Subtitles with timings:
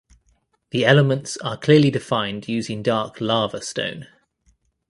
[0.71, 4.07] The elements are clearly defined using dark lava stone.